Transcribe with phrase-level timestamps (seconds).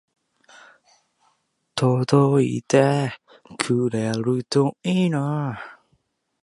[1.75, 3.19] 届いて
[3.59, 5.63] くれるといいな